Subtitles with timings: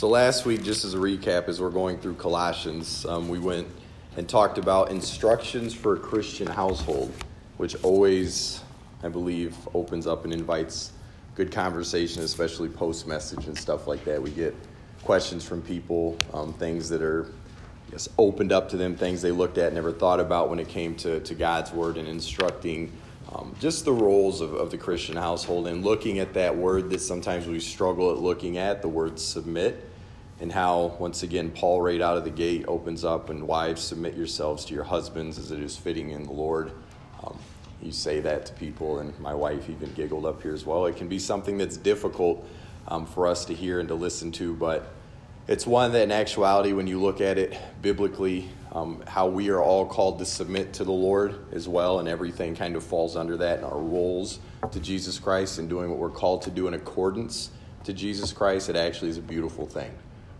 [0.00, 3.68] So last week, just as a recap, as we're going through Colossians, um, we went
[4.16, 7.12] and talked about instructions for a Christian household,
[7.58, 8.62] which always,
[9.02, 10.92] I believe, opens up and invites
[11.34, 14.22] good conversation, especially post message and stuff like that.
[14.22, 14.54] We get
[15.02, 17.30] questions from people, um, things that are
[17.90, 20.94] guess, opened up to them, things they looked at, never thought about when it came
[20.94, 22.90] to, to God's word and instructing
[23.34, 27.02] um, just the roles of, of the Christian household and looking at that word that
[27.02, 29.88] sometimes we struggle at looking at, the word submit
[30.40, 34.16] and how, once again, Paul, right out of the gate, opens up and wives, submit
[34.16, 36.72] yourselves to your husbands as it is fitting in the Lord.
[37.22, 37.38] Um,
[37.82, 40.86] you say that to people, and my wife even giggled up here as well.
[40.86, 42.46] It can be something that's difficult
[42.88, 44.90] um, for us to hear and to listen to, but
[45.46, 49.60] it's one that, in actuality, when you look at it biblically, um, how we are
[49.60, 53.36] all called to submit to the Lord as well, and everything kind of falls under
[53.38, 54.38] that, and our roles
[54.72, 57.50] to Jesus Christ and doing what we're called to do in accordance
[57.84, 59.90] to Jesus Christ, it actually is a beautiful thing.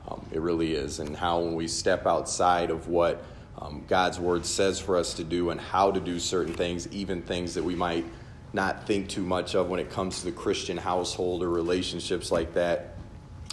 [0.08, 0.98] Um, it really is.
[0.98, 3.22] And how when we step outside of what
[3.58, 7.22] um, God's word says for us to do and how to do certain things, even
[7.22, 8.04] things that we might
[8.52, 12.54] not think too much of when it comes to the Christian household or relationships like
[12.54, 12.94] that,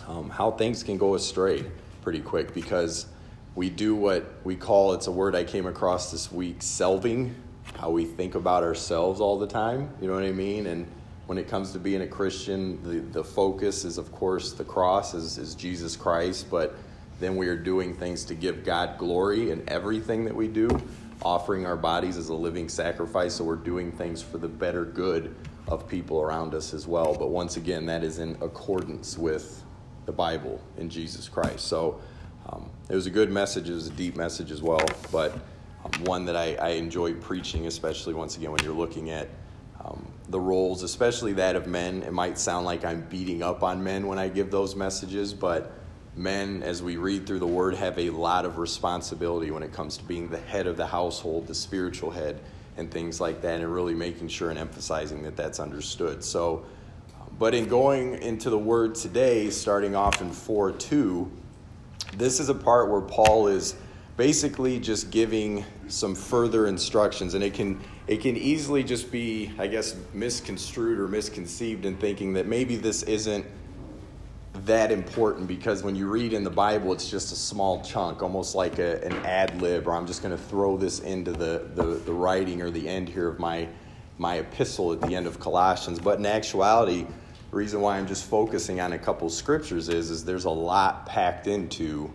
[0.07, 1.65] um, how things can go astray
[2.01, 3.07] pretty quick because
[3.55, 7.33] we do what we call it's a word I came across this week selving,
[7.75, 9.89] how we think about ourselves all the time.
[9.99, 10.67] You know what I mean?
[10.67, 10.87] And
[11.27, 15.13] when it comes to being a Christian, the, the focus is, of course, the cross,
[15.13, 16.75] is, is Jesus Christ, but
[17.19, 20.69] then we are doing things to give God glory in everything that we do,
[21.21, 23.35] offering our bodies as a living sacrifice.
[23.35, 25.35] So we're doing things for the better good
[25.67, 27.13] of people around us as well.
[27.13, 29.63] But once again, that is in accordance with
[30.05, 31.67] the Bible in Jesus Christ.
[31.67, 31.99] So
[32.47, 35.33] um, it was a good message, it was a deep message as well, but
[35.83, 39.27] um, one that I, I enjoyed preaching, especially once again when you're looking at
[39.87, 42.03] um, the roles, especially that of men.
[42.03, 45.71] It might sound like I'm beating up on men when I give those messages, but
[46.15, 49.97] men, as we read through the word, have a lot of responsibility when it comes
[49.97, 52.41] to being the head of the household, the spiritual head,
[52.75, 56.23] and things like that, and really making sure and emphasizing that that's understood.
[56.23, 56.65] So,
[57.39, 61.31] but in going into the word today, starting off in 4 2,
[62.15, 63.75] this is a part where Paul is
[64.17, 69.67] basically just giving some further instructions and it can it can easily just be i
[69.67, 73.45] guess misconstrued or misconceived in thinking that maybe this isn't
[74.65, 78.55] that important because when you read in the bible it's just a small chunk almost
[78.55, 81.83] like a, an ad lib or i'm just going to throw this into the, the,
[81.83, 83.67] the writing or the end here of my
[84.19, 85.99] my epistle at the end of colossians.
[85.99, 87.05] But in actuality
[87.51, 91.05] the reason why i'm just focusing on a couple scriptures is is there's a lot
[91.05, 92.11] packed into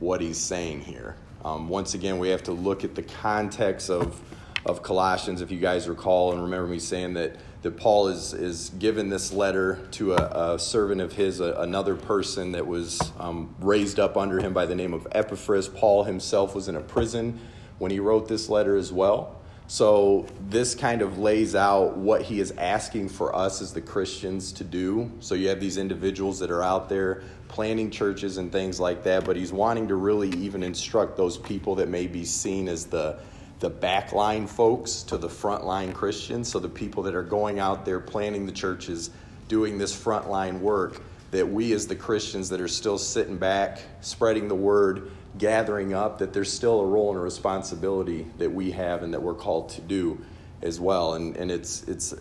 [0.00, 1.16] what he's saying here.
[1.44, 4.20] Um, once again, we have to look at the context of,
[4.66, 8.70] of Colossians, if you guys recall, and remember me saying that, that Paul is, is
[8.78, 13.54] given this letter to a, a servant of his, a, another person that was um,
[13.60, 15.68] raised up under him by the name of Epaphras.
[15.68, 17.38] Paul himself was in a prison
[17.78, 19.40] when he wrote this letter as well.
[19.66, 24.52] So, this kind of lays out what he is asking for us as the Christians
[24.52, 25.10] to do.
[25.20, 29.24] So, you have these individuals that are out there planning churches and things like that,
[29.24, 33.18] but he's wanting to really even instruct those people that may be seen as the
[33.60, 36.48] the backline folks to the frontline Christians.
[36.48, 39.10] So, the people that are going out there planning the churches,
[39.48, 41.00] doing this frontline work,
[41.30, 46.18] that we as the Christians that are still sitting back, spreading the word, gathering up,
[46.18, 49.68] that there's still a role and a responsibility that we have and that we're called
[49.70, 50.18] to do
[50.62, 51.14] as well.
[51.14, 52.14] And, and it's, it's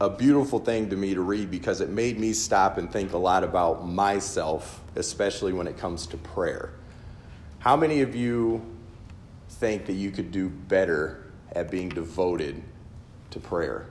[0.00, 3.18] a beautiful thing to me to read because it made me stop and think a
[3.18, 6.72] lot about myself, especially when it comes to prayer.
[7.58, 8.62] How many of you
[9.52, 12.62] think that you could do better at being devoted
[13.30, 13.86] to prayer?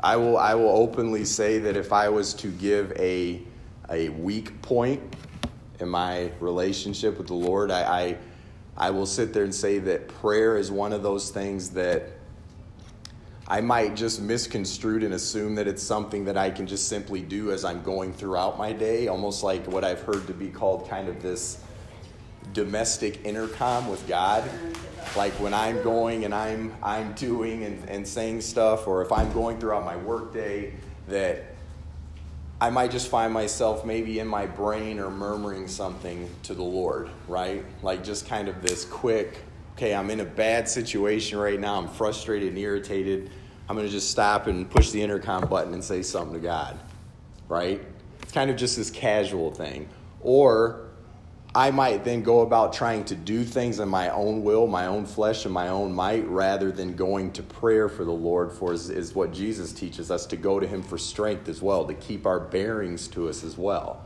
[0.00, 3.42] I will, I will openly say that if I was to give a,
[3.90, 5.02] a weak point
[5.80, 8.16] in my relationship with the Lord, I, I,
[8.76, 12.10] I will sit there and say that prayer is one of those things that
[13.48, 17.52] I might just misconstrued and assume that it's something that I can just simply do
[17.52, 21.08] as I'm going throughout my day, almost like what I've heard to be called kind
[21.08, 21.62] of this
[22.52, 24.48] domestic intercom with God.
[25.16, 29.32] Like when I'm going and I'm I'm doing and, and saying stuff, or if I'm
[29.32, 30.74] going throughout my workday,
[31.08, 31.44] that
[32.60, 37.10] I might just find myself maybe in my brain or murmuring something to the Lord,
[37.28, 37.62] right?
[37.82, 39.38] Like just kind of this quick,
[39.74, 43.30] okay, I'm in a bad situation right now, I'm frustrated and irritated.
[43.68, 46.78] I'm going to just stop and push the intercom button and say something to God,
[47.48, 47.82] right?
[48.22, 49.88] It's kind of just this casual thing.
[50.20, 50.85] Or
[51.56, 55.06] I might then go about trying to do things in my own will, my own
[55.06, 58.90] flesh, and my own might, rather than going to prayer for the Lord, for is,
[58.90, 62.26] is what Jesus teaches us to go to Him for strength as well, to keep
[62.26, 64.04] our bearings to us as well.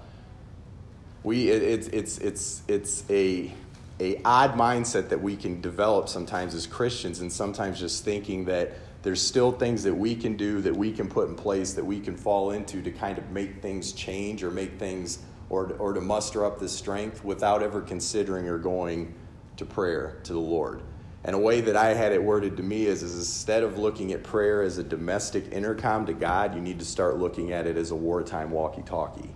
[1.25, 3.53] We, it, it's, it's, it's, it's a,
[3.99, 8.75] a odd mindset that we can develop sometimes as Christians, and sometimes just thinking that
[9.03, 11.99] there's still things that we can do, that we can put in place, that we
[11.99, 15.19] can fall into to kind of make things change or make things
[15.51, 19.15] or, or to muster up this strength without ever considering or going
[19.57, 20.83] to prayer to the Lord.
[21.23, 24.13] And a way that I had it worded to me is, is instead of looking
[24.13, 27.77] at prayer as a domestic intercom to God, you need to start looking at it
[27.77, 29.35] as a wartime walkie talkie.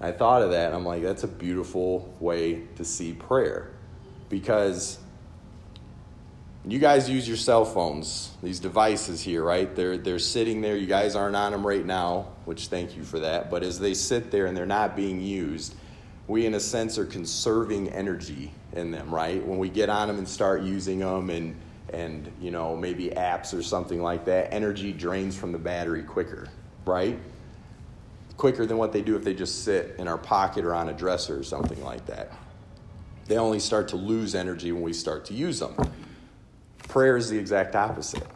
[0.00, 3.70] I thought of that and I'm like, that's a beautiful way to see prayer.
[4.28, 4.98] Because
[6.72, 9.74] you guys use your cell phones, these devices here, right?
[9.74, 10.76] They're, they're sitting there.
[10.76, 13.50] You guys aren't on them right now, which thank you for that.
[13.50, 15.74] But as they sit there and they're not being used,
[16.26, 19.44] we, in a sense, are conserving energy in them, right?
[19.44, 21.56] When we get on them and start using them and,
[21.90, 26.48] and you know, maybe apps or something like that, energy drains from the battery quicker,
[26.84, 27.18] right?
[28.36, 30.92] Quicker than what they do if they just sit in our pocket or on a
[30.92, 32.32] dresser or something like that.
[33.26, 35.74] They only start to lose energy when we start to use them.
[36.88, 38.26] Prayer is the exact opposite,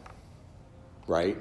[1.07, 1.37] right?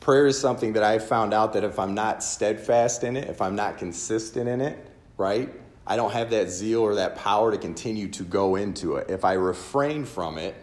[0.00, 3.40] Prayer is something that I found out that if I'm not steadfast in it, if
[3.42, 4.78] I'm not consistent in it,
[5.16, 5.52] right,
[5.86, 9.10] I don't have that zeal or that power to continue to go into it.
[9.10, 10.54] If I refrain from it,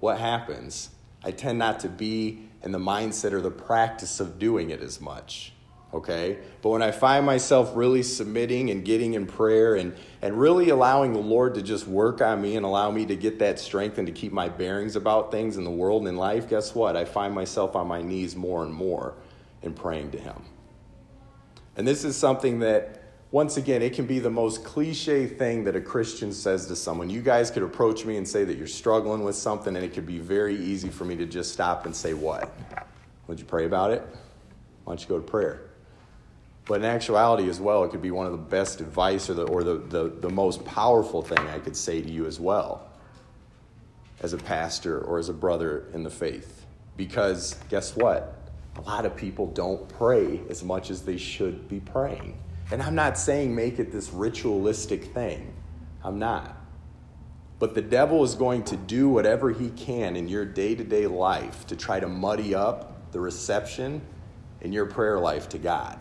[0.00, 0.90] what happens?
[1.24, 5.00] I tend not to be in the mindset or the practice of doing it as
[5.00, 5.52] much
[5.92, 6.38] okay?
[6.62, 11.12] But when I find myself really submitting and getting in prayer and, and really allowing
[11.12, 14.06] the Lord to just work on me and allow me to get that strength and
[14.06, 16.96] to keep my bearings about things in the world and in life, guess what?
[16.96, 19.14] I find myself on my knees more and more
[19.62, 20.42] in praying to Him.
[21.76, 25.76] And this is something that, once again, it can be the most cliche thing that
[25.76, 27.08] a Christian says to someone.
[27.08, 30.06] You guys could approach me and say that you're struggling with something, and it could
[30.06, 32.52] be very easy for me to just stop and say, What?
[33.28, 34.02] Would you pray about it?
[34.84, 35.69] Why don't you go to prayer?
[36.70, 39.42] But in actuality, as well, it could be one of the best advice or the,
[39.42, 42.88] or the, the, the most powerful thing I could say to you as well
[44.20, 46.64] as a pastor or as a brother in the faith.
[46.96, 48.52] Because guess what?
[48.76, 52.38] A lot of people don't pray as much as they should be praying.
[52.70, 55.52] And I'm not saying make it this ritualistic thing,
[56.04, 56.56] I'm not.
[57.58, 61.08] But the devil is going to do whatever he can in your day to day
[61.08, 64.02] life to try to muddy up the reception
[64.60, 66.00] in your prayer life to God.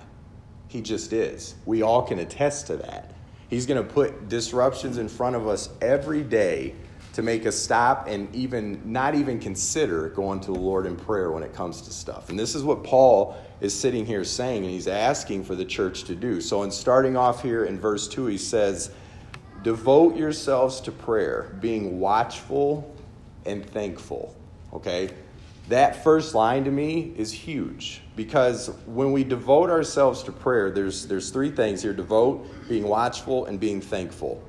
[0.69, 1.55] He just is.
[1.65, 3.11] We all can attest to that.
[3.49, 6.75] He's going to put disruptions in front of us every day
[7.13, 11.31] to make us stop and even not even consider going to the Lord in prayer
[11.31, 12.29] when it comes to stuff.
[12.29, 16.03] And this is what Paul is sitting here saying, and he's asking for the church
[16.03, 16.39] to do.
[16.39, 18.91] So, in starting off here in verse 2, he says,
[19.63, 22.95] Devote yourselves to prayer, being watchful
[23.43, 24.35] and thankful.
[24.71, 25.09] Okay?
[25.69, 31.07] that first line to me is huge because when we devote ourselves to prayer, there's,
[31.07, 34.43] there's three things here devote, being watchful, and being thankful.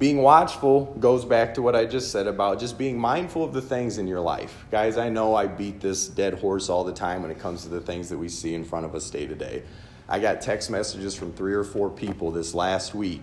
[0.00, 3.62] Being watchful goes back to what I just said about just being mindful of the
[3.62, 4.64] things in your life.
[4.72, 7.68] Guys, I know I beat this dead horse all the time when it comes to
[7.68, 9.62] the things that we see in front of us day to day.
[10.08, 13.22] I got text messages from three or four people this last week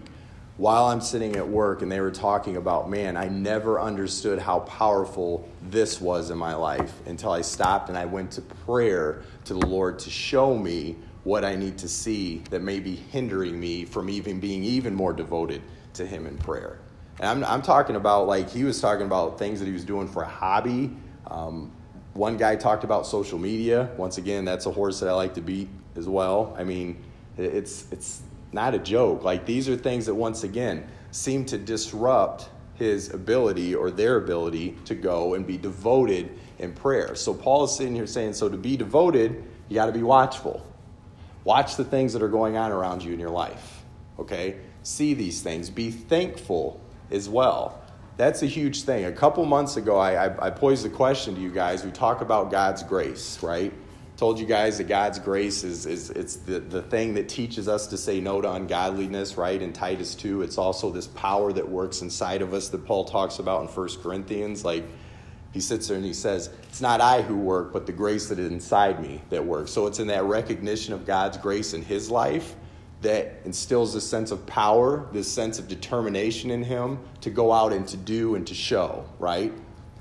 [0.59, 4.59] while I'm sitting at work and they were talking about, man, I never understood how
[4.59, 9.53] powerful this was in my life until I stopped and I went to prayer to
[9.53, 13.85] the Lord to show me what I need to see that may be hindering me
[13.85, 15.61] from even being even more devoted
[15.93, 16.79] to Him in prayer.
[17.21, 20.09] And I'm, I'm talking about, like, he was talking about things that he was doing
[20.09, 20.93] for a hobby.
[21.27, 21.71] Um,
[22.15, 23.89] one guy talked about social media.
[23.95, 26.53] Once again, that's a horse that I like to beat as well.
[26.59, 27.01] I mean,
[27.37, 29.23] it's, it's not a joke.
[29.23, 34.77] Like these are things that once again seem to disrupt his ability or their ability
[34.85, 37.15] to go and be devoted in prayer.
[37.15, 40.65] So Paul is sitting here saying, so to be devoted, you got to be watchful.
[41.43, 43.83] Watch the things that are going on around you in your life.
[44.17, 44.57] Okay?
[44.83, 45.69] See these things.
[45.69, 46.79] Be thankful
[47.11, 47.81] as well.
[48.17, 49.05] That's a huge thing.
[49.05, 51.85] A couple months ago, I, I, I posed a question to you guys.
[51.85, 53.73] We talk about God's grace, right?
[54.19, 57.87] Told you guys that God's grace is, is it's the, the thing that teaches us
[57.87, 59.61] to say no to ungodliness, right?
[59.61, 63.39] In Titus 2, it's also this power that works inside of us that Paul talks
[63.39, 64.65] about in 1 Corinthians.
[64.65, 64.83] Like
[65.53, 68.39] he sits there and he says, It's not I who work, but the grace that
[68.39, 69.71] is inside me that works.
[69.71, 72.57] So it's in that recognition of God's grace in his life
[72.99, 77.71] that instills this sense of power, this sense of determination in him to go out
[77.71, 79.53] and to do and to show, right?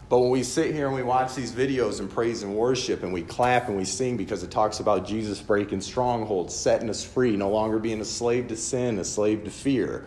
[0.09, 3.13] But when we sit here and we watch these videos and praise and worship and
[3.13, 7.37] we clap and we sing because it talks about Jesus breaking strongholds, setting us free,
[7.37, 10.07] no longer being a slave to sin, a slave to fear,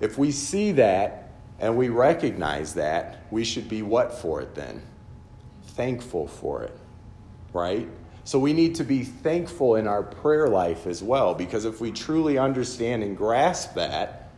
[0.00, 4.82] If we see that and we recognize that, we should be what for it then?
[5.74, 6.76] Thankful for it,
[7.52, 7.86] right?
[8.24, 11.92] So we need to be thankful in our prayer life as well, because if we
[11.92, 14.30] truly understand and grasp that,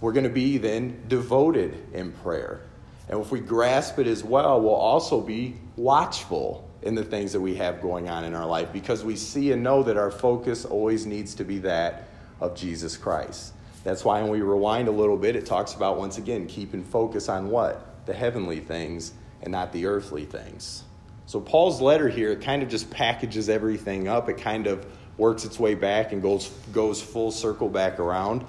[0.00, 2.60] we're going to be then devoted in prayer.
[3.08, 7.40] And if we grasp it as well, we'll also be watchful in the things that
[7.40, 10.64] we have going on in our life because we see and know that our focus
[10.64, 12.08] always needs to be that
[12.40, 13.52] of Jesus Christ.
[13.84, 17.28] That's why when we rewind a little bit, it talks about once again keeping focus
[17.28, 18.06] on what?
[18.06, 20.84] The heavenly things and not the earthly things.
[21.26, 24.28] So Paul's letter here it kind of just packages everything up.
[24.28, 28.44] It kind of works its way back and goes goes full circle back around.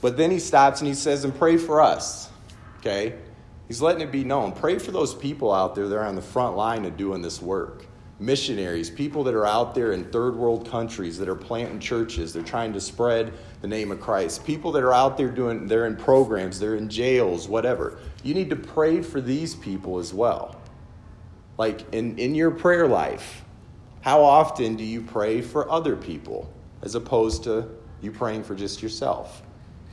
[0.00, 2.28] But then he stops and he says, "And pray for us."
[2.80, 3.14] Okay?
[3.72, 4.52] He's letting it be known.
[4.52, 7.40] Pray for those people out there that are on the front line of doing this
[7.40, 7.86] work.
[8.18, 12.42] Missionaries, people that are out there in third world countries that are planting churches, they're
[12.42, 14.44] trying to spread the name of Christ.
[14.44, 17.98] People that are out there doing, they're in programs, they're in jails, whatever.
[18.22, 20.60] You need to pray for these people as well.
[21.56, 23.42] Like in, in your prayer life,
[24.02, 26.52] how often do you pray for other people
[26.82, 27.70] as opposed to
[28.02, 29.42] you praying for just yourself?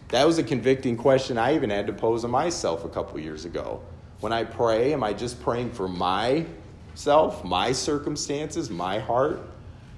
[0.10, 3.46] That was a convicting question I even had to pose to myself a couple years
[3.46, 3.82] ago.
[4.22, 9.40] When I pray, am I just praying for myself, my circumstances, my heart?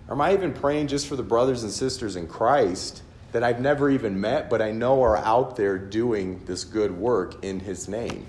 [0.09, 3.61] Or am I even praying just for the brothers and sisters in Christ that I've
[3.61, 7.87] never even met, but I know are out there doing this good work in His
[7.87, 8.25] name?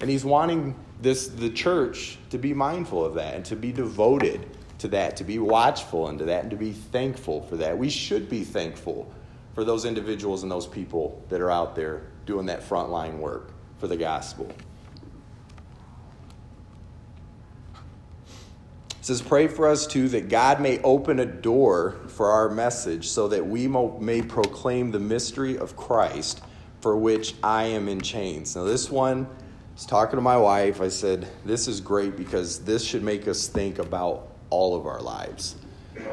[0.00, 4.48] And He's wanting this the church to be mindful of that and to be devoted
[4.78, 7.76] to that, to be watchful into that, and to be thankful for that.
[7.76, 9.12] We should be thankful
[9.54, 13.86] for those individuals and those people that are out there doing that frontline work for
[13.86, 14.50] the gospel.
[19.02, 23.08] It says, Pray for us too that God may open a door for our message
[23.08, 26.40] so that we may proclaim the mystery of Christ
[26.80, 28.54] for which I am in chains.
[28.54, 30.80] Now, this one, I was talking to my wife.
[30.80, 35.00] I said, This is great because this should make us think about all of our
[35.00, 35.56] lives.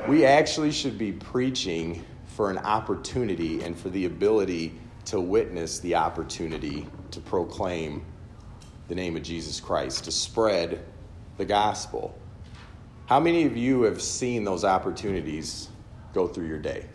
[0.08, 2.04] We actually should be preaching
[2.40, 8.02] for an opportunity and for the ability to witness the opportunity to proclaim
[8.88, 10.86] the name of Jesus Christ, to spread
[11.36, 12.18] the gospel.
[13.08, 15.68] How many of you have seen those opportunities
[16.14, 16.86] go through your day?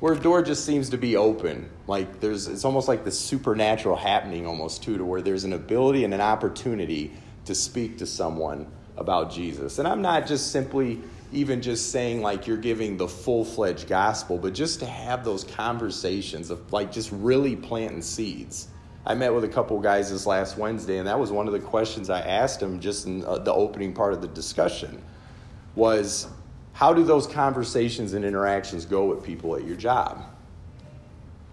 [0.00, 3.96] Where a door just seems to be open, like there's it's almost like the supernatural
[3.96, 7.14] happening almost too, to where there's an ability and an opportunity
[7.46, 9.78] to speak to someone about Jesus.
[9.78, 11.00] And I'm not just simply
[11.32, 15.44] even just saying like you're giving the full fledged gospel, but just to have those
[15.44, 18.68] conversations of like just really planting seeds.
[19.04, 21.60] I met with a couple guys this last Wednesday, and that was one of the
[21.60, 25.02] questions I asked them just in uh, the opening part of the discussion
[25.74, 26.28] was
[26.72, 30.24] how do those conversations and interactions go with people at your job?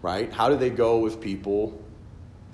[0.01, 0.31] Right?
[0.31, 1.81] How do they go with people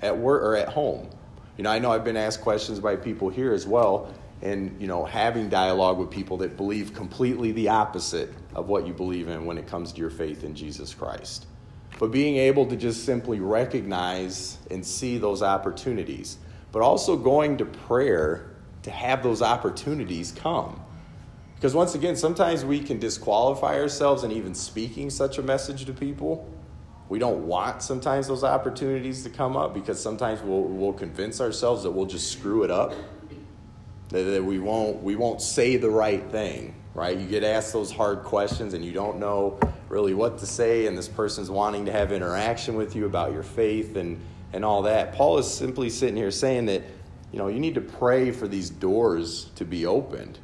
[0.00, 1.10] at work or at home?
[1.58, 4.12] You know, I know I've been asked questions by people here as well
[4.42, 8.92] and you know having dialogue with people that believe completely the opposite of what you
[8.92, 11.46] believe in when it comes to your faith in Jesus Christ.
[11.98, 16.36] But being able to just simply recognize and see those opportunities,
[16.70, 18.50] but also going to prayer
[18.82, 20.82] to have those opportunities come.
[21.54, 25.94] Because once again, sometimes we can disqualify ourselves in even speaking such a message to
[25.94, 26.52] people.
[27.08, 31.82] We don't want sometimes those opportunities to come up because sometimes we'll, we'll convince ourselves
[31.84, 32.92] that we'll just screw it up
[34.10, 37.18] that we won't we won't say the right thing right?
[37.18, 39.60] You get asked those hard questions and you don't know
[39.90, 43.42] really what to say and this person's wanting to have interaction with you about your
[43.42, 44.18] faith and
[44.52, 45.12] and all that.
[45.12, 46.82] Paul is simply sitting here saying that
[47.32, 50.38] you know you need to pray for these doors to be opened.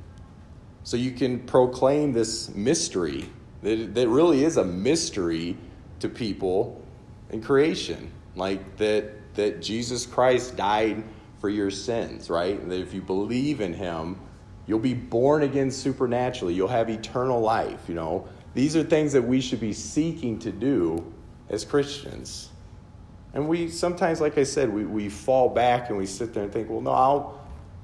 [0.84, 3.30] So you can proclaim this mystery
[3.62, 5.56] that, that really is a mystery
[6.00, 6.82] to people
[7.30, 8.10] in creation.
[8.36, 11.02] Like that that jesus christ died
[11.42, 12.68] for your sins, right?
[12.68, 14.16] That if you believe in him,
[14.64, 16.54] you'll be born again supernaturally.
[16.54, 18.28] You'll have eternal life, you know.
[18.54, 21.12] These are things that we should be seeking to do
[21.48, 22.48] as Christians.
[23.34, 26.52] And we sometimes, like I said, we, we fall back and we sit there and
[26.52, 27.40] think, well, no, I'll,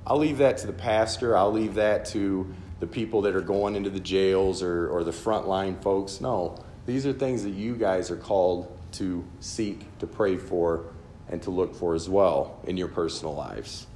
[0.06, 1.36] I'll leave that to the pastor.
[1.36, 5.10] I'll leave that to the people that are going into the jails or, or the
[5.10, 6.20] frontline folks.
[6.20, 10.92] No, these are things that you guys are called to seek, to pray for,
[11.30, 13.86] and to look for as well in your personal lives.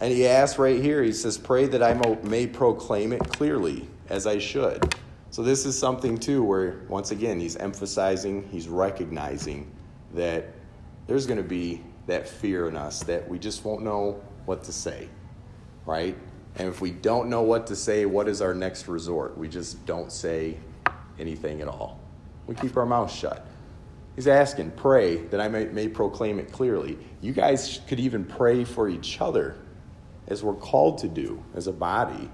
[0.00, 4.26] And he asks right here, he says, Pray that I may proclaim it clearly as
[4.26, 4.94] I should.
[5.30, 9.70] So, this is something too where, once again, he's emphasizing, he's recognizing
[10.14, 10.54] that
[11.06, 14.72] there's going to be that fear in us that we just won't know what to
[14.72, 15.08] say,
[15.84, 16.16] right?
[16.56, 19.36] And if we don't know what to say, what is our next resort?
[19.36, 20.56] We just don't say
[21.18, 22.00] anything at all.
[22.46, 23.46] We keep our mouth shut.
[24.18, 26.98] He's asking, pray that I may, may proclaim it clearly.
[27.20, 29.54] You guys could even pray for each other
[30.26, 32.28] as we're called to do as a body.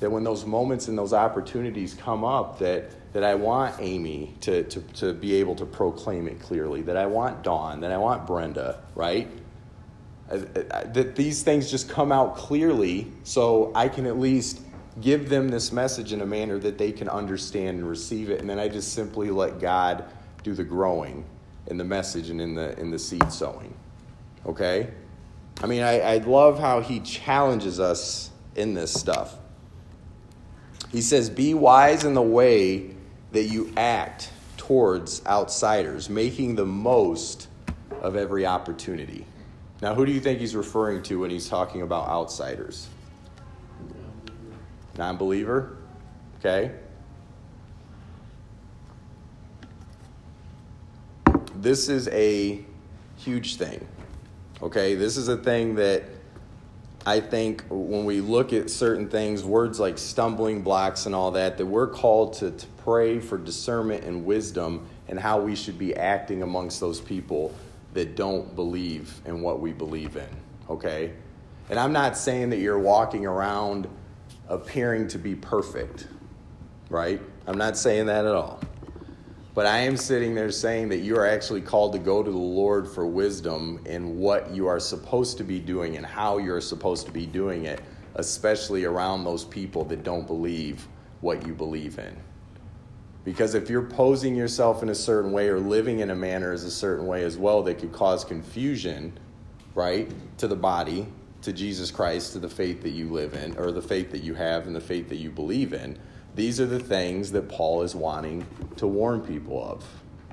[0.00, 4.64] That when those moments and those opportunities come up, that, that I want Amy to,
[4.64, 8.26] to, to be able to proclaim it clearly, that I want Dawn, that I want
[8.26, 9.26] Brenda, right?
[10.28, 14.60] That these things just come out clearly so I can at least
[15.00, 18.38] give them this message in a manner that they can understand and receive it.
[18.38, 20.04] And then I just simply let God
[20.46, 21.24] do the growing
[21.66, 23.74] in the message and in the, in the seed sowing.
[24.46, 24.88] Okay?
[25.60, 29.34] I mean, I, I love how he challenges us in this stuff.
[30.92, 32.94] He says, Be wise in the way
[33.32, 37.48] that you act towards outsiders, making the most
[38.00, 39.26] of every opportunity.
[39.82, 42.86] Now, who do you think he's referring to when he's talking about outsiders?
[44.96, 45.76] Non believer?
[46.38, 46.72] Okay.
[51.60, 52.64] This is a
[53.16, 53.86] huge thing.
[54.62, 56.04] Okay, this is a thing that
[57.04, 61.56] I think when we look at certain things, words like stumbling blocks and all that,
[61.56, 65.94] that we're called to, to pray for discernment and wisdom and how we should be
[65.94, 67.54] acting amongst those people
[67.94, 70.28] that don't believe in what we believe in.
[70.68, 71.12] Okay?
[71.70, 73.88] And I'm not saying that you're walking around
[74.48, 76.08] appearing to be perfect,
[76.90, 77.20] right?
[77.46, 78.60] I'm not saying that at all.
[79.56, 82.36] But I am sitting there saying that you are actually called to go to the
[82.36, 87.06] Lord for wisdom in what you are supposed to be doing and how you're supposed
[87.06, 87.80] to be doing it,
[88.16, 90.86] especially around those people that don't believe
[91.22, 92.14] what you believe in.
[93.24, 96.64] Because if you're posing yourself in a certain way or living in a manner as
[96.64, 99.18] a certain way as well, that could cause confusion,
[99.74, 101.06] right, to the body,
[101.40, 104.34] to Jesus Christ, to the faith that you live in, or the faith that you
[104.34, 105.98] have and the faith that you believe in
[106.36, 109.84] these are the things that Paul is wanting to warn people of.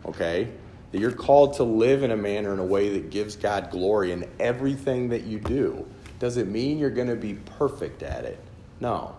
[0.05, 0.50] Okay?
[0.91, 4.12] That you're called to live in a manner, in a way that gives God glory
[4.12, 5.88] in everything that you do.
[6.19, 8.39] Does it mean you're going to be perfect at it?
[8.79, 9.15] No.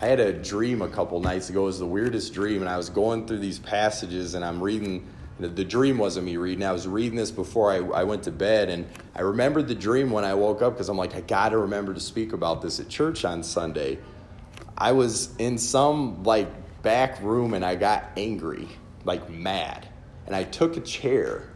[0.00, 1.62] I had a dream a couple nights ago.
[1.62, 5.06] It was the weirdest dream, and I was going through these passages, and I'm reading.
[5.38, 6.64] The dream wasn't me reading.
[6.64, 10.10] I was reading this before I, I went to bed, and I remembered the dream
[10.10, 12.80] when I woke up because I'm like, I got to remember to speak about this
[12.80, 13.98] at church on Sunday.
[14.76, 16.48] I was in some like
[16.82, 18.68] back room and I got angry,
[19.04, 19.88] like mad.
[20.26, 21.50] And I took a chair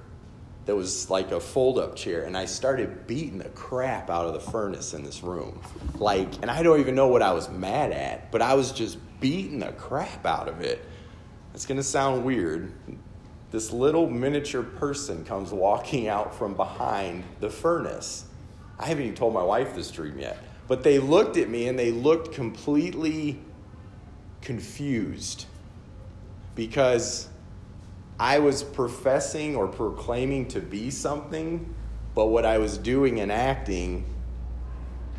[0.66, 4.34] that was like a fold up chair and I started beating the crap out of
[4.34, 5.60] the furnace in this room.
[5.94, 8.98] Like, and I don't even know what I was mad at, but I was just
[9.20, 10.84] beating the crap out of it.
[11.54, 12.72] It's to sound weird.
[13.50, 18.26] This little miniature person comes walking out from behind the furnace.
[18.78, 20.38] I haven't even told my wife this dream yet.
[20.68, 23.40] But they looked at me and they looked completely
[24.42, 25.46] confused
[26.54, 27.28] because
[28.20, 31.74] I was professing or proclaiming to be something,
[32.14, 34.04] but what I was doing and acting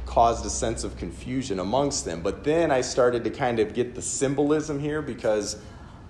[0.05, 2.21] caused a sense of confusion amongst them.
[2.21, 5.61] But then I started to kind of get the symbolism here because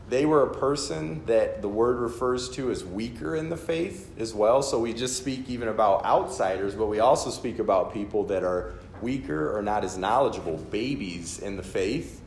[0.10, 4.34] they were a person that the word refers to as weaker in the faith as
[4.34, 4.64] well.
[4.64, 8.74] So we just speak even about outsiders, but we also speak about people that are
[9.02, 12.22] weaker or not as knowledgeable babies in the faith.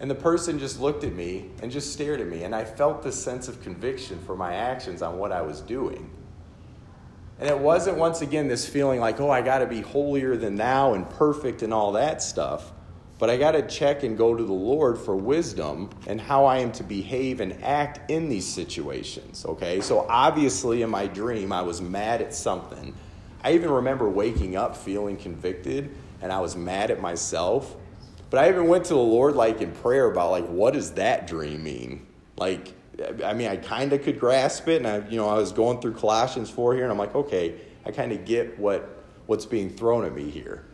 [0.00, 3.02] And the person just looked at me and just stared at me, and I felt
[3.02, 6.10] this sense of conviction for my actions on what I was doing.
[7.38, 10.56] And it wasn't once again this feeling like, oh, I got to be holier than
[10.56, 12.72] thou and perfect and all that stuff.
[13.18, 16.58] But I got to check and go to the Lord for wisdom and how I
[16.58, 19.46] am to behave and act in these situations.
[19.46, 22.94] Okay, so obviously in my dream, I was mad at something
[23.44, 27.76] I even remember waking up feeling convicted and I was mad at myself.
[28.30, 31.26] But I even went to the Lord like in prayer about like what does that
[31.26, 32.06] dream mean?
[32.38, 32.72] Like
[33.22, 35.80] I mean I kind of could grasp it and I you know I was going
[35.80, 39.68] through Colossians 4 here and I'm like okay, I kind of get what what's being
[39.68, 40.64] thrown at me here.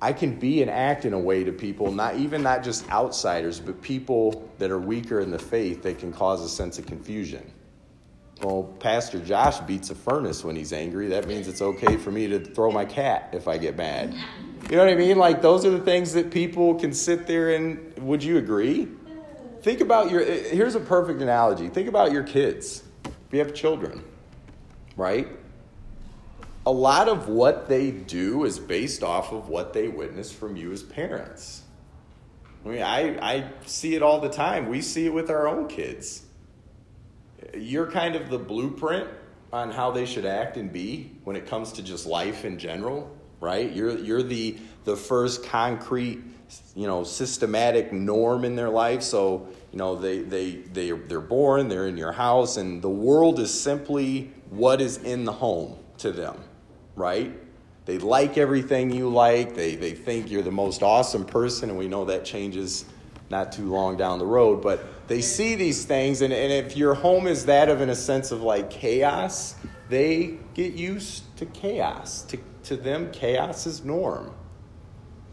[0.00, 3.60] I can be and act in a way to people, not even not just outsiders,
[3.60, 7.50] but people that are weaker in the faith that can cause a sense of confusion.
[8.42, 11.08] Well, Pastor Josh beats a furnace when he's angry.
[11.08, 14.14] That means it's okay for me to throw my cat if I get mad.
[14.68, 15.18] You know what I mean?
[15.18, 17.92] Like, those are the things that people can sit there and.
[17.98, 18.88] Would you agree?
[19.62, 20.24] Think about your.
[20.24, 21.68] Here's a perfect analogy.
[21.68, 22.82] Think about your kids.
[23.04, 24.04] If you have children,
[24.96, 25.28] right?
[26.66, 30.72] A lot of what they do is based off of what they witness from you
[30.72, 31.62] as parents.
[32.64, 34.68] I mean, I, I see it all the time.
[34.68, 36.23] We see it with our own kids
[37.58, 39.08] you're kind of the blueprint
[39.52, 43.16] on how they should act and be when it comes to just life in general.
[43.44, 43.72] right?
[43.72, 46.22] You're, you're the, the first concrete,
[46.74, 49.02] you know, systematic norm in their life.
[49.02, 53.38] So, you know, they, they, they, they're born, they're in your house, and the world
[53.38, 56.36] is simply what is in the home to them,
[56.96, 57.32] right?
[57.84, 59.54] They like everything you like.
[59.54, 62.86] They, they think you're the most awesome person, and we know that changes
[63.34, 64.62] not too long down the road.
[64.62, 67.96] But they see these things, and, and if your home is that of, in a
[67.96, 69.56] sense of like chaos,
[69.88, 72.22] they get used to chaos.
[72.22, 74.32] To, to them, chaos is norm.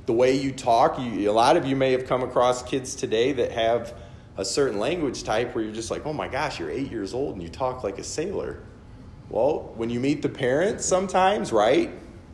[0.08, 3.34] The way you talk, you, a lot of you may have come across kids today
[3.34, 3.94] that have
[4.36, 7.36] a certain language type where you're just like, oh my gosh, you're eight years old
[7.36, 8.64] and you talk like a sailor.
[9.30, 11.92] Well, when you meet the parents sometimes, right,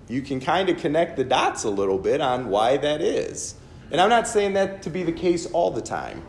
[0.08, 3.56] you can kind of connect the dots a little bit on why that is.
[3.92, 6.22] And I'm not saying that to be the case all the time.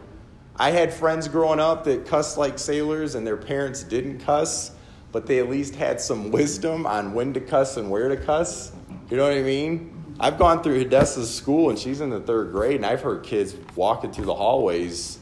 [0.56, 4.72] I had friends growing up that cussed like sailors and their parents didn't cuss,
[5.12, 8.72] but they at least had some wisdom on when to cuss and where to cuss.
[9.10, 10.16] You know what I mean?
[10.20, 13.54] I've gone through Hadassah's school and she's in the third grade, and I've heard kids
[13.76, 15.18] walking through the hallways,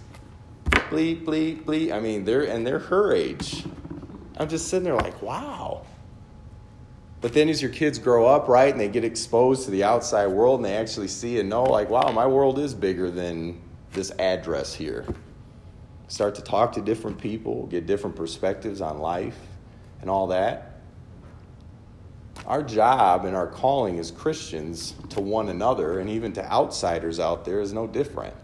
[0.71, 1.93] bleep, bleep, bleep.
[1.93, 3.65] I mean, they're and they're her age.
[4.39, 5.85] I'm just sitting there like, wow.
[7.21, 10.27] But then as your kids grow up, right, and they get exposed to the outside
[10.27, 13.61] world and they actually see and know, like, wow, my world is bigger than
[13.93, 15.07] this address here.
[16.09, 19.39] Start to talk to different people, get different perspectives on life
[20.01, 20.73] and all that.
[22.47, 27.45] Our job and our calling as Christians to one another and even to outsiders out
[27.45, 28.35] there is no different.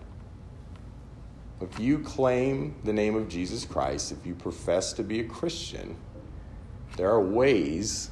[1.61, 5.95] If you claim the name of Jesus Christ, if you profess to be a Christian,
[6.97, 8.11] there are ways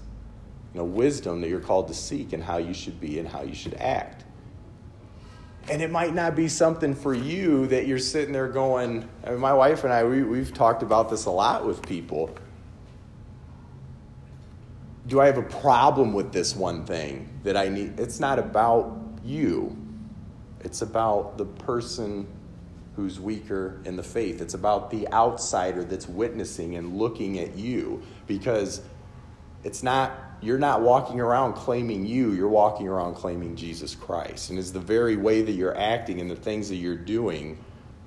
[0.73, 3.43] you know, wisdom that you're called to seek and how you should be and how
[3.43, 4.25] you should act.
[5.69, 9.41] And it might not be something for you that you're sitting there going, I mean,
[9.41, 12.35] my wife and I, we, we've talked about this a lot with people.
[15.07, 17.99] Do I have a problem with this one thing that I need?
[17.99, 19.77] It's not about you,
[20.61, 22.27] it's about the person
[22.97, 24.41] who's weaker in the faith.
[24.41, 28.83] It's about the outsider that's witnessing and looking at you because
[29.65, 34.51] it's not you're not walking around claiming you, you're walking around claiming Jesus Christ.
[34.51, 37.59] And is the very way that you're acting and the things that you're doing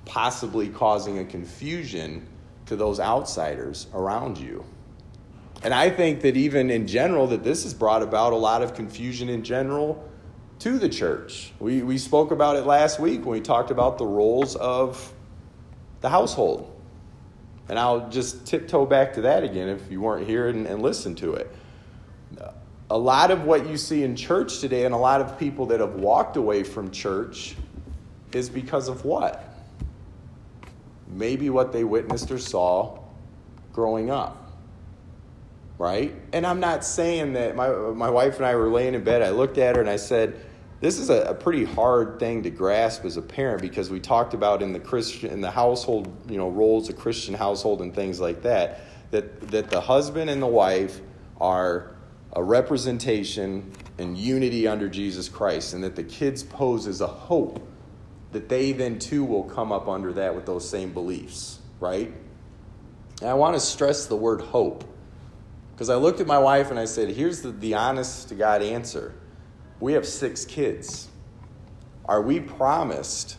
[0.04, 2.26] possibly causing a confusion
[2.66, 4.64] to those outsiders around you?
[5.62, 8.74] And I think that even in general, that this has brought about a lot of
[8.74, 10.06] confusion in general
[10.58, 11.52] to the church.
[11.60, 15.12] We, we spoke about it last week when we talked about the roles of
[16.00, 16.70] the household.
[17.68, 21.14] And I'll just tiptoe back to that again if you weren't here and, and listen
[21.16, 21.54] to it
[22.90, 25.80] a lot of what you see in church today and a lot of people that
[25.80, 27.56] have walked away from church
[28.32, 29.42] is because of what?
[31.08, 32.98] Maybe what they witnessed or saw
[33.72, 34.40] growing up.
[35.78, 36.14] Right?
[36.32, 39.22] And I'm not saying that my, my wife and I were laying in bed.
[39.22, 40.40] I looked at her and I said,
[40.80, 44.34] This is a, a pretty hard thing to grasp as a parent because we talked
[44.34, 48.20] about in the Christian in the household, you know, roles of Christian household and things
[48.20, 51.00] like that, that that the husband and the wife
[51.40, 51.93] are
[52.34, 57.66] a representation and unity under Jesus Christ, and that the kids pose as a hope
[58.32, 62.12] that they then too will come up under that with those same beliefs, right?
[63.20, 64.84] And I want to stress the word hope
[65.72, 68.62] because I looked at my wife and I said, here's the, the honest to God
[68.62, 69.14] answer.
[69.80, 71.08] We have six kids.
[72.06, 73.36] Are we promised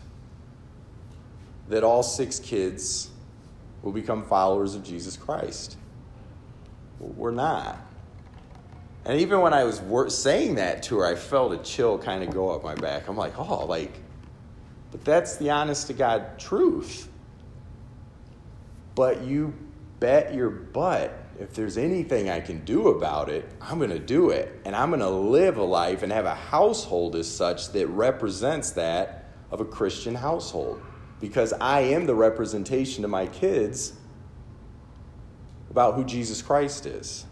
[1.70, 3.10] that all six kids
[3.82, 5.78] will become followers of Jesus Christ?
[7.00, 7.85] We're not.
[9.06, 12.24] And even when I was wor- saying that to her, I felt a chill kind
[12.24, 13.08] of go up my back.
[13.08, 13.94] I'm like, oh, like,
[14.92, 17.10] but that's the honest to God truth.
[18.96, 19.54] But you
[20.00, 24.30] bet your butt if there's anything I can do about it, I'm going to do
[24.30, 24.62] it.
[24.66, 28.72] And I'm going to live a life and have a household as such that represents
[28.72, 30.82] that of a Christian household.
[31.20, 33.94] Because I am the representation to my kids
[35.70, 37.26] about who Jesus Christ is.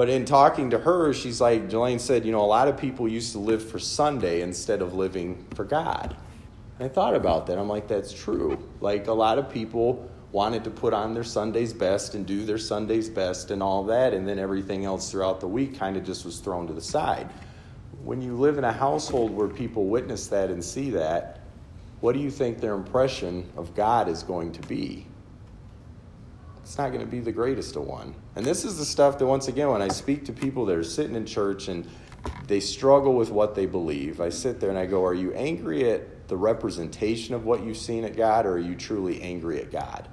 [0.00, 3.06] But in talking to her, she's like, Jelaine said, you know, a lot of people
[3.06, 6.16] used to live for Sunday instead of living for God.
[6.78, 7.58] And I thought about that.
[7.58, 8.66] I'm like, that's true.
[8.80, 12.56] Like, a lot of people wanted to put on their Sunday's best and do their
[12.56, 16.24] Sunday's best and all that, and then everything else throughout the week kind of just
[16.24, 17.28] was thrown to the side.
[18.02, 21.40] When you live in a household where people witness that and see that,
[22.00, 25.04] what do you think their impression of God is going to be?
[26.70, 28.14] It's not going to be the greatest of one.
[28.36, 30.84] And this is the stuff that, once again, when I speak to people that are
[30.84, 31.84] sitting in church and
[32.46, 35.90] they struggle with what they believe, I sit there and I go, Are you angry
[35.90, 39.72] at the representation of what you've seen at God, or are you truly angry at
[39.72, 40.06] God?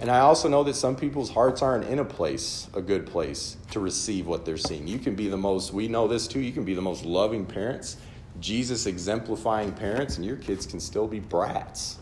[0.00, 3.56] And I also know that some people's hearts aren't in a place, a good place,
[3.70, 4.88] to receive what they're seeing.
[4.88, 7.46] You can be the most, we know this too, you can be the most loving
[7.46, 7.98] parents,
[8.40, 11.98] Jesus exemplifying parents, and your kids can still be brats.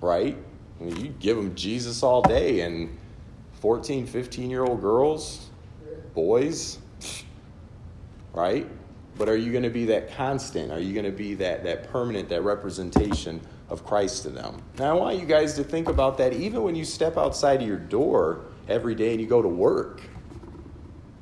[0.00, 0.36] Right?
[0.80, 2.96] I mean, you give them Jesus all day, and
[3.60, 5.48] 14, 15 year old girls,
[6.14, 6.78] boys,
[8.32, 8.66] right?
[9.16, 10.70] But are you going to be that constant?
[10.70, 14.62] Are you going to be that, that permanent, that representation of Christ to them?
[14.78, 17.66] Now, I want you guys to think about that even when you step outside of
[17.66, 20.02] your door every day and you go to work,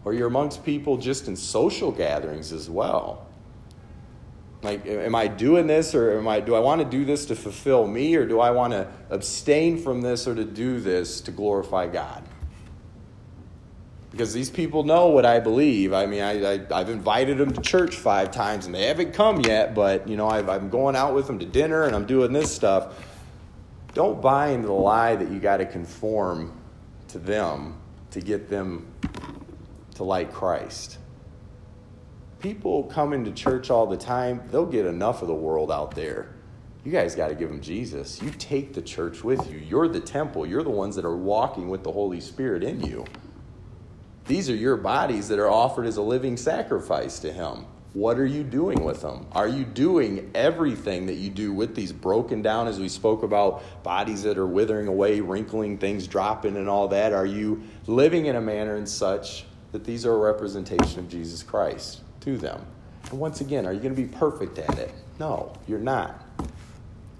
[0.04, 3.25] or you're amongst people just in social gatherings as well.
[4.62, 7.36] Like, am I doing this or am I, do I want to do this to
[7.36, 11.30] fulfill me or do I want to abstain from this or to do this to
[11.30, 12.24] glorify God?
[14.10, 15.92] Because these people know what I believe.
[15.92, 19.42] I mean, I, I, have invited them to church five times and they haven't come
[19.42, 22.32] yet, but, you know, i I'm going out with them to dinner and I'm doing
[22.32, 22.94] this stuff.
[23.92, 26.58] Don't buy into the lie that you got to conform
[27.08, 27.76] to them
[28.12, 28.86] to get them
[29.96, 30.98] to like Christ
[32.46, 36.28] people come into church all the time, they'll get enough of the world out there.
[36.84, 38.22] You guys got to give them Jesus.
[38.22, 39.58] You take the church with you.
[39.58, 40.46] You're the temple.
[40.46, 43.04] You're the ones that are walking with the Holy Spirit in you.
[44.26, 47.66] These are your bodies that are offered as a living sacrifice to Him.
[47.94, 49.26] What are you doing with them?
[49.32, 53.64] Are you doing everything that you do with these broken down, as we spoke about,
[53.82, 57.12] bodies that are withering away, wrinkling, things dropping, and all that?
[57.12, 61.42] Are you living in a manner and such that these are a representation of Jesus
[61.42, 62.02] Christ?
[62.34, 62.66] Them.
[63.10, 64.92] And once again, are you going to be perfect at it?
[65.20, 66.24] No, you're not.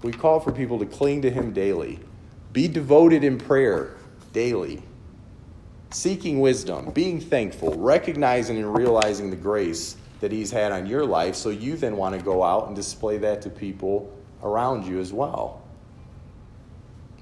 [0.03, 1.99] We call for people to cling to Him daily,
[2.53, 3.95] be devoted in prayer
[4.33, 4.83] daily,
[5.91, 11.35] seeking wisdom, being thankful, recognizing and realizing the grace that He's had on your life,
[11.35, 15.13] so you then want to go out and display that to people around you as
[15.13, 15.63] well.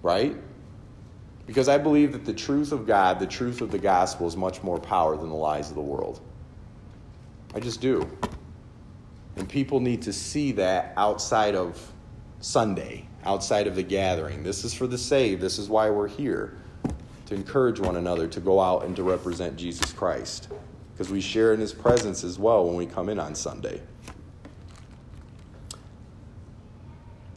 [0.02, 0.36] Right?
[1.46, 4.64] Because I believe that the truth of God, the truth of the gospel, is much
[4.64, 6.20] more power than the lies of the world.
[7.56, 8.08] I just do.
[9.38, 11.82] And people need to see that outside of
[12.42, 14.44] Sunday, outside of the gathering.
[14.44, 15.42] This is for the saved.
[15.42, 16.58] This is why we're here
[17.28, 20.50] to encourage one another to go out and to represent Jesus Christ.
[20.94, 23.82] Because we share in his presence as well when we come in on Sunday.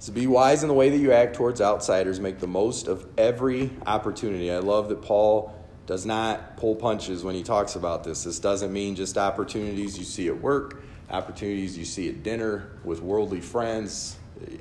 [0.01, 3.07] So be wise in the way that you act towards outsiders, make the most of
[3.19, 4.51] every opportunity.
[4.51, 5.58] I love that Paul
[5.89, 8.25] does not pull punches when he talks about this.
[8.25, 13.01] This doesn't mean just opportunities you see at work, opportunities you see at dinner with
[13.01, 14.19] worldly friends.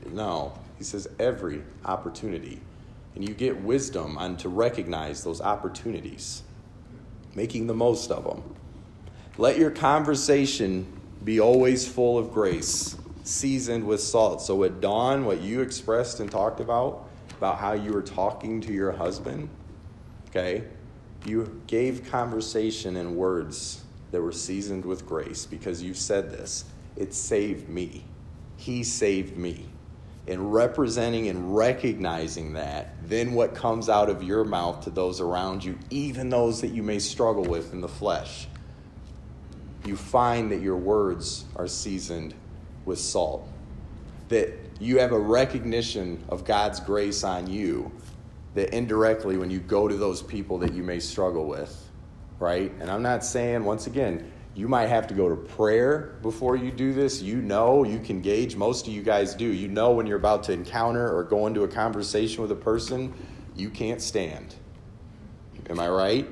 [0.09, 2.61] No, he says every opportunity.
[3.13, 6.43] And you get wisdom on to recognize those opportunities,
[7.35, 8.41] making the most of them.
[9.37, 10.87] Let your conversation
[11.25, 14.41] be always full of grace, seasoned with salt.
[14.41, 18.71] So at Dawn, what you expressed and talked about, about how you were talking to
[18.71, 19.49] your husband,
[20.29, 20.63] okay,
[21.27, 26.65] you gave conversation in words that were seasoned with grace because you said this.
[26.95, 28.05] It saved me.
[28.55, 29.65] He saved me.
[30.25, 35.63] In representing and recognizing that, then what comes out of your mouth to those around
[35.63, 38.47] you, even those that you may struggle with in the flesh,
[39.85, 42.33] you find that your words are seasoned
[42.85, 43.47] with salt.
[44.27, 47.91] That you have a recognition of God's grace on you
[48.57, 51.89] that indirectly when you go to those people that you may struggle with,
[52.39, 52.71] right?
[52.79, 56.71] And I'm not saying, once again, you might have to go to prayer before you
[56.71, 57.21] do this.
[57.21, 59.45] You know, you can gauge, most of you guys do.
[59.45, 63.13] You know when you're about to encounter or go into a conversation with a person
[63.55, 64.55] you can't stand.
[65.69, 66.27] Am I right?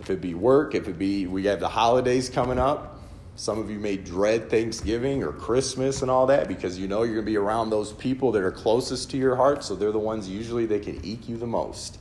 [0.00, 2.91] If it be work, if it be, we have the holidays coming up,
[3.36, 7.14] some of you may dread Thanksgiving or Christmas and all that because you know you're
[7.14, 9.98] going to be around those people that are closest to your heart, so they're the
[9.98, 11.98] ones usually that can eke you the most.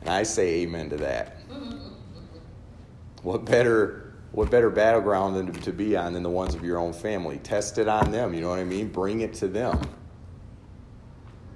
[0.00, 1.38] And I say amen to that.
[3.22, 6.78] what better what better battleground than to, to be on than the ones of your
[6.78, 7.38] own family?
[7.38, 8.88] Test it on them, you know what I mean?
[8.88, 9.80] Bring it to them.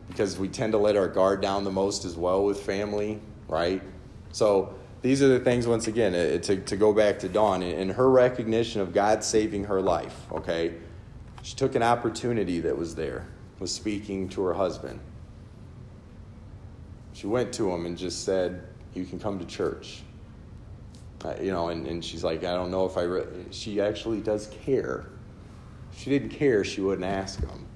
[0.08, 3.82] Because we tend to let our guard down the most as well with family, right?
[4.32, 7.92] So these are the things, once again, uh, to, to go back to Dawn and
[7.92, 10.74] her recognition of God saving her life, okay?
[11.42, 13.26] She took an opportunity that was there,
[13.58, 14.98] was speaking to her husband.
[17.12, 20.02] She went to him and just said, You can come to church.
[21.24, 23.02] Uh, you know, and, and she's like, I don't know if I.
[23.02, 23.46] Re-.
[23.50, 25.06] She actually does care.
[25.92, 27.66] If she didn't care, she wouldn't ask him.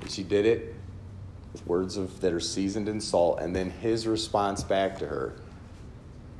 [0.00, 0.74] And she did it
[1.66, 5.34] words of, that are seasoned in salt, and then his response back to her,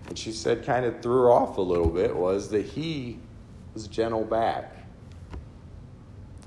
[0.08, 3.18] and she said kind of threw her off a little bit, was that he
[3.74, 4.76] was gentle back.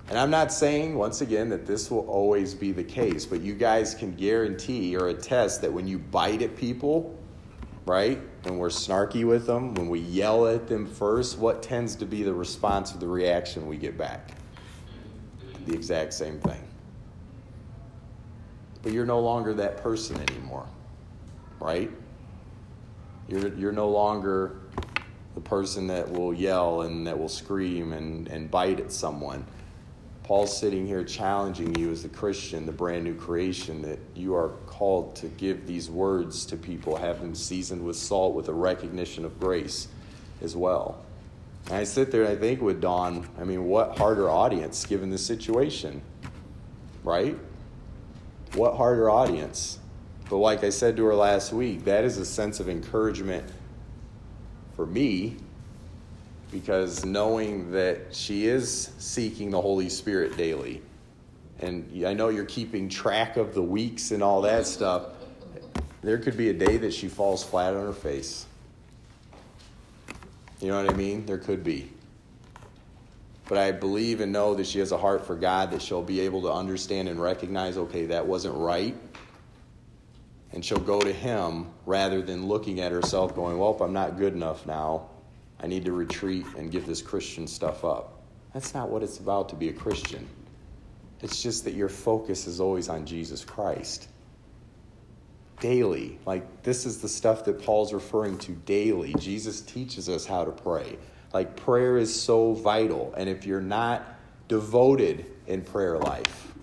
[0.09, 3.53] And I'm not saying, once again, that this will always be the case, but you
[3.53, 7.17] guys can guarantee or attest that when you bite at people,
[7.85, 12.05] right, when we're snarky with them, when we yell at them first, what tends to
[12.05, 14.31] be the response or the reaction we get back?
[15.65, 16.61] The exact same thing.
[18.83, 20.67] But you're no longer that person anymore,
[21.59, 21.89] right?
[23.27, 24.57] You're, you're no longer
[25.35, 29.45] the person that will yell and that will scream and, and bite at someone.
[30.23, 34.49] Paul's sitting here challenging you as a Christian, the brand new creation, that you are
[34.67, 39.25] called to give these words to people, have them seasoned with salt with a recognition
[39.25, 39.87] of grace
[40.41, 41.03] as well.
[41.65, 45.09] And I sit there and I think with Dawn, I mean, what harder audience given
[45.09, 46.01] the situation,
[47.03, 47.37] right?
[48.55, 49.79] What harder audience?
[50.29, 53.47] But like I said to her last week, that is a sense of encouragement
[54.75, 55.37] for me
[56.51, 60.81] because knowing that she is seeking the Holy Spirit daily,
[61.59, 65.07] and I know you're keeping track of the weeks and all that stuff,
[66.01, 68.45] there could be a day that she falls flat on her face.
[70.59, 71.25] You know what I mean?
[71.25, 71.92] There could be.
[73.53, 76.21] But I believe and know that she has a heart for God, that she'll be
[76.21, 78.95] able to understand and recognize okay, that wasn't right.
[80.53, 84.33] And she'll go to Him rather than looking at herself going, well, I'm not good
[84.33, 85.07] enough now,
[85.59, 88.23] I need to retreat and give this Christian stuff up.
[88.55, 90.27] That's not what it's about to be a Christian.
[91.21, 94.07] It's just that your focus is always on Jesus Christ.
[95.59, 96.17] Daily.
[96.25, 99.13] Like, this is the stuff that Paul's referring to daily.
[99.19, 100.97] Jesus teaches us how to pray.
[101.33, 103.13] Like, prayer is so vital.
[103.17, 104.05] And if you're not
[104.47, 106.53] devoted in prayer life,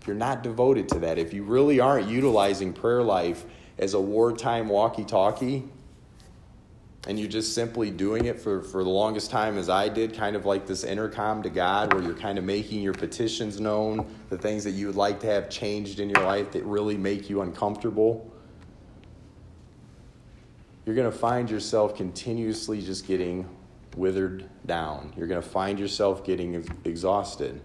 [0.00, 3.44] if you're not devoted to that, if you really aren't utilizing prayer life
[3.78, 5.64] as a wartime walkie talkie,
[7.06, 10.36] and you're just simply doing it for, for the longest time as I did, kind
[10.36, 14.36] of like this intercom to God, where you're kind of making your petitions known, the
[14.36, 17.40] things that you would like to have changed in your life that really make you
[17.40, 18.30] uncomfortable,
[20.84, 23.48] you're going to find yourself continuously just getting
[23.98, 25.12] withered down.
[25.16, 27.60] You're going to find yourself getting exhausted.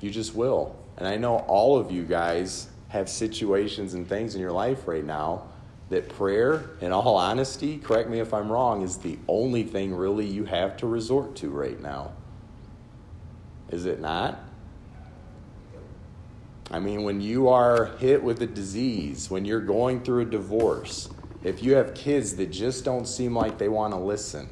[0.00, 0.76] You just will.
[0.98, 5.04] And I know all of you guys have situations and things in your life right
[5.04, 5.48] now
[5.88, 10.26] that prayer, in all honesty, correct me if I'm wrong, is the only thing really
[10.26, 12.12] you have to resort to right now.
[13.70, 14.40] Is it not?
[16.70, 21.08] I mean, when you are hit with a disease, when you're going through a divorce,
[21.44, 24.48] if you have kids that just don't seem like they want to listen,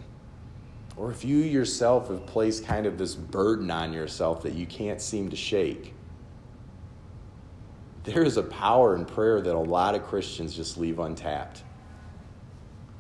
[0.96, 5.00] or if you yourself have placed kind of this burden on yourself that you can't
[5.00, 5.92] seem to shake,
[8.04, 11.62] there is a power in prayer that a lot of Christians just leave untapped.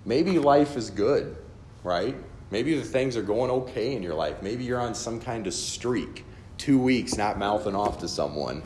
[0.04, 1.36] Maybe life is good,
[1.82, 2.16] right?
[2.50, 4.42] Maybe the things are going okay in your life.
[4.42, 6.24] Maybe you're on some kind of streak,
[6.58, 8.62] two weeks not mouthing off to someone.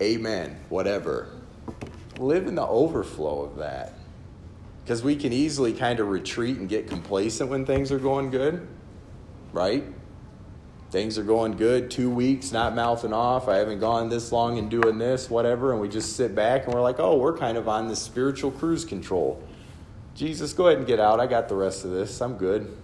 [0.00, 1.28] Amen, whatever.
[2.18, 3.97] Live in the overflow of that.
[4.88, 8.66] Because we can easily kind of retreat and get complacent when things are going good,
[9.52, 9.84] right?
[10.90, 13.48] things are going good, two weeks, not mouthing off.
[13.48, 15.72] I haven't gone this long and doing this, whatever.
[15.72, 18.50] And we just sit back and we're like, oh, we're kind of on this spiritual
[18.50, 19.42] cruise control.
[20.14, 21.20] Jesus, go ahead and get out.
[21.20, 22.20] I got the rest of this.
[22.20, 22.74] I'm good.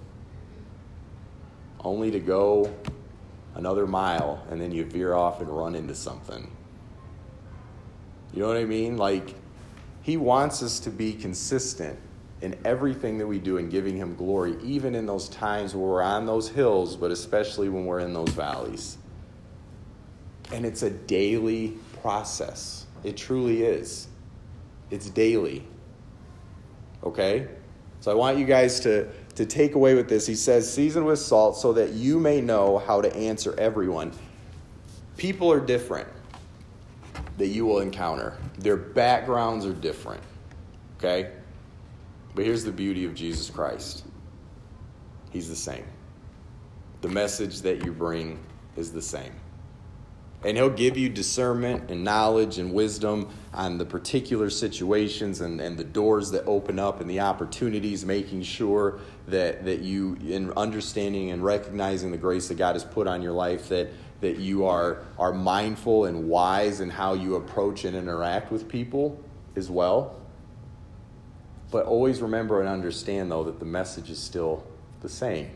[1.80, 2.72] Only to go
[3.54, 6.50] another mile and then you veer off and run into something.
[8.34, 8.96] You know what I mean?
[8.96, 9.34] Like,
[10.04, 11.98] he wants us to be consistent
[12.42, 16.02] in everything that we do and giving Him glory, even in those times where we're
[16.02, 18.98] on those hills, but especially when we're in those valleys.
[20.52, 22.84] And it's a daily process.
[23.02, 24.08] It truly is.
[24.90, 25.66] It's daily.
[27.02, 27.48] Okay?
[28.00, 30.26] So I want you guys to, to take away with this.
[30.26, 34.12] He says, season with salt so that you may know how to answer everyone.
[35.16, 36.08] People are different
[37.38, 40.22] that you will encounter, their backgrounds are different.
[40.98, 41.32] Okay?
[42.34, 44.04] But here's the beauty of Jesus Christ
[45.30, 45.84] He's the same.
[47.00, 48.38] The message that you bring
[48.76, 49.32] is the same.
[50.44, 55.76] And He'll give you discernment and knowledge and wisdom on the particular situations and, and
[55.76, 61.30] the doors that open up and the opportunities, making sure that, that you, in understanding
[61.30, 63.88] and recognizing the grace that God has put on your life, that,
[64.24, 69.22] that you are, are mindful and wise in how you approach and interact with people
[69.54, 70.18] as well.
[71.70, 74.64] But always remember and understand, though, that the message is still
[75.02, 75.50] the same.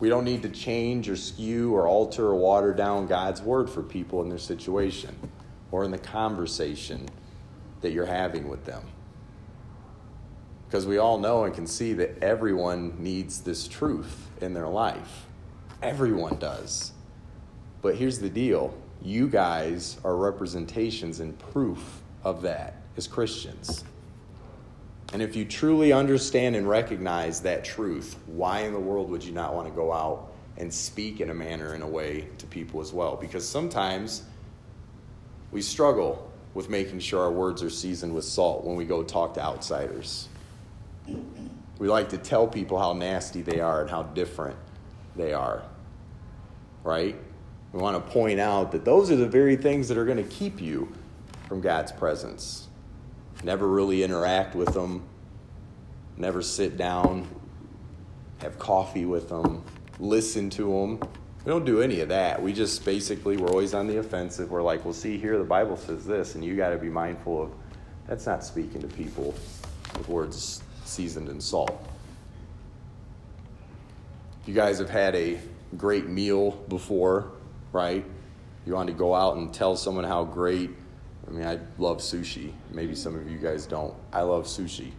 [0.00, 3.84] We don't need to change or skew or alter or water down God's word for
[3.84, 5.16] people in their situation
[5.70, 7.08] or in the conversation
[7.82, 8.82] that you're having with them.
[10.66, 15.26] Because we all know and can see that everyone needs this truth in their life.
[15.80, 16.94] Everyone does.
[17.82, 23.84] But here's the deal you guys are representations and proof of that as Christians.
[25.12, 29.32] And if you truly understand and recognize that truth, why in the world would you
[29.32, 32.80] not want to go out and speak in a manner, in a way to people
[32.80, 33.16] as well?
[33.16, 34.24] Because sometimes
[35.50, 39.32] we struggle with making sure our words are seasoned with salt when we go talk
[39.34, 40.28] to outsiders.
[41.78, 44.56] We like to tell people how nasty they are and how different
[45.16, 45.62] they are,
[46.82, 47.16] right?
[47.72, 50.30] We want to point out that those are the very things that are going to
[50.30, 50.92] keep you
[51.48, 52.68] from God's presence
[53.44, 55.02] never really interact with them,
[56.16, 57.26] never sit down,
[58.38, 59.62] have coffee with them,
[59.98, 60.98] listen to them.
[61.44, 62.42] We don't do any of that.
[62.42, 64.50] We just basically, we're always on the offensive.
[64.50, 67.44] We're like, well, see, here the Bible says this, and you got to be mindful
[67.44, 67.52] of
[68.06, 69.34] that's not speaking to people
[69.96, 71.86] with words seasoned in salt.
[74.46, 75.38] You guys have had a
[75.76, 77.30] great meal before,
[77.72, 78.04] right?
[78.66, 80.70] You want to go out and tell someone how great
[81.28, 82.52] I mean, I love sushi.
[82.70, 83.94] Maybe some of you guys don't.
[84.12, 84.92] I love sushi.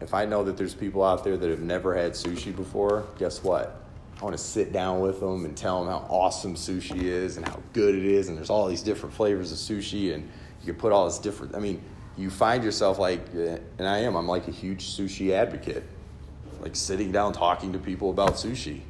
[0.00, 3.42] If I know that there's people out there that have never had sushi before, guess
[3.42, 3.82] what?
[4.18, 7.46] I want to sit down with them and tell them how awesome sushi is and
[7.46, 8.28] how good it is.
[8.28, 10.28] And there's all these different flavors of sushi, and
[10.60, 11.54] you can put all this different.
[11.54, 11.82] I mean,
[12.16, 15.84] you find yourself like, and I am, I'm like a huge sushi advocate.
[16.60, 18.80] Like sitting down talking to people about sushi.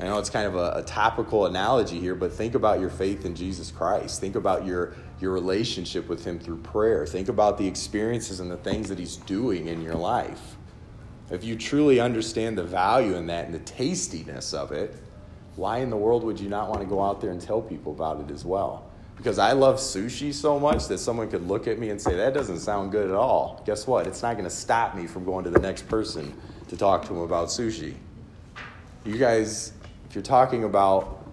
[0.00, 3.26] I know it's kind of a, a, topical analogy here, but think about your faith
[3.26, 4.18] in Jesus Christ.
[4.18, 7.04] Think about your, your relationship with Him through prayer.
[7.04, 10.56] Think about the experiences and the things that He's doing in your life.
[11.30, 14.96] If you truly understand the value in that and the tastiness of it,
[15.56, 17.92] why in the world would you not want to go out there and tell people
[17.92, 18.90] about it as well?
[19.18, 22.32] Because I love sushi so much that someone could look at me and say, that
[22.32, 23.62] doesn't sound good at all.
[23.66, 24.06] Guess what?
[24.06, 26.32] It's not going to stop me from going to the next person
[26.68, 27.94] to talk to them about sushi.
[29.04, 29.72] You guys
[30.10, 31.24] if you're talking about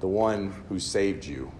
[0.00, 1.50] the one who saved you,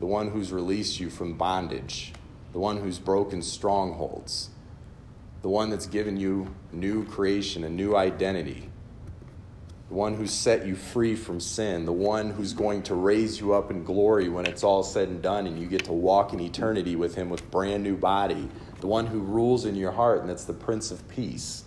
[0.00, 2.14] the one who's released you from bondage,
[2.54, 4.48] the one who's broken strongholds,
[5.42, 8.70] the one that's given you new creation, a new identity,
[9.90, 13.52] the one who's set you free from sin, the one who's going to raise you
[13.52, 16.40] up in glory when it's all said and done and you get to walk in
[16.40, 18.48] eternity with him with brand new body,
[18.80, 21.64] the one who rules in your heart and that's the prince of peace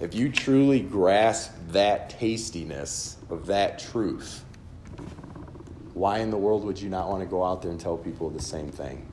[0.00, 4.44] if you truly grasp that tastiness of that truth,
[5.94, 8.30] why in the world would you not want to go out there and tell people
[8.30, 9.04] the same thing?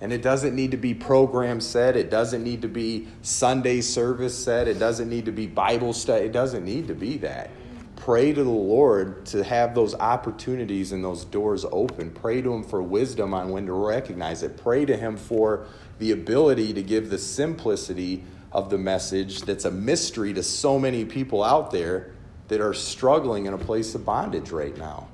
[0.00, 1.94] And it doesn't need to be program said.
[1.94, 4.66] It doesn't need to be Sunday service said.
[4.66, 6.24] It doesn't need to be Bible study.
[6.24, 7.50] It doesn't need to be that.
[7.96, 12.10] Pray to the Lord to have those opportunities and those doors open.
[12.10, 14.56] Pray to Him for wisdom on when to recognize it.
[14.56, 15.66] Pray to Him for
[15.98, 21.04] the ability to give the simplicity of the message that's a mystery to so many
[21.04, 22.12] people out there
[22.48, 25.08] that are struggling in a place of bondage right now.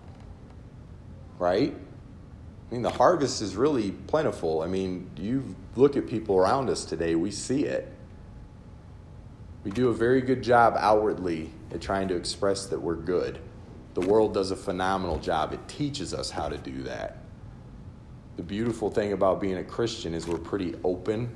[1.38, 1.74] Right?
[1.74, 4.62] I mean, the harvest is really plentiful.
[4.62, 7.92] I mean, you look at people around us today, we see it.
[9.64, 13.38] We do a very good job outwardly at trying to express that we're good.
[13.94, 15.52] The world does a phenomenal job.
[15.52, 17.18] It teaches us how to do that.
[18.36, 21.30] The beautiful thing about being a Christian is we're pretty open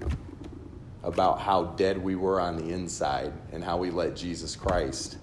[1.02, 5.18] about how dead we were on the inside and how we let Jesus Christ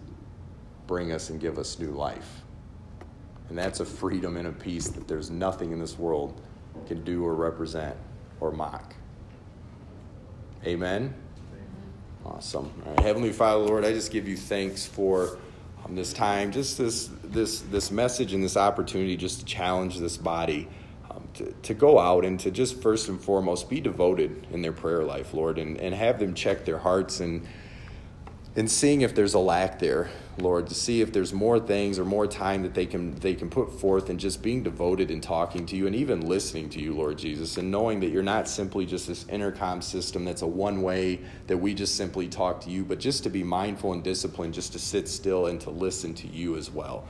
[0.88, 2.42] bring us and give us new life.
[3.50, 6.42] And that's a freedom and a peace that there's nothing in this world
[6.88, 7.96] can do or represent
[8.40, 8.96] or mock.
[10.66, 11.14] Amen.
[12.26, 12.72] Awesome.
[12.86, 13.00] All right.
[13.00, 15.38] Heavenly Father, Lord, I just give you thanks for
[15.86, 20.18] um, this time, just this this this message and this opportunity just to challenge this
[20.18, 20.68] body
[21.64, 25.34] to, go out and to just first and foremost be devoted in their prayer life,
[25.34, 27.48] Lord, and, and have them check their hearts and
[28.58, 30.10] and seeing if there's a lack there,
[30.40, 33.52] Lord, to see if there's more things or more time that they can they can
[33.52, 36.96] put forth in just being devoted and talking to you and even listening to you,
[36.96, 40.82] Lord Jesus, and knowing that you're not simply just this intercom system that's a one
[40.82, 44.56] way that we just simply talk to you, but just to be mindful and disciplined,
[44.56, 47.08] just to sit still and to listen to you as well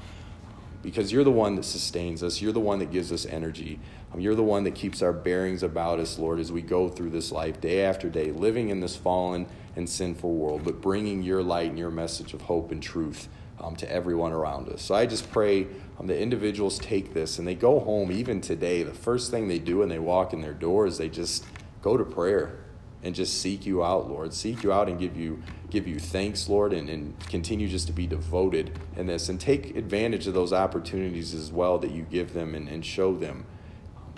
[0.82, 2.42] because you're the one that sustains us.
[2.42, 3.80] You're the one that gives us energy.
[4.14, 7.10] Um, you're the one that keeps our bearings about us, Lord, as we go through
[7.10, 11.44] this life day after day, living in this fallen and sinful world, but bringing your
[11.44, 13.28] light and your message of hope and truth
[13.60, 14.82] um, to everyone around us.
[14.82, 15.68] So I just pray
[16.00, 18.84] um, that individuals take this and they go home, even today.
[18.84, 21.44] The first thing they do when they walk in their doors, they just
[21.82, 22.60] go to prayer
[23.04, 24.34] and just seek you out, Lord.
[24.34, 27.94] Seek you out and give you give you thanks, Lord, and, and continue just to
[27.94, 32.34] be devoted in this and take advantage of those opportunities as well that you give
[32.34, 33.46] them and, and show them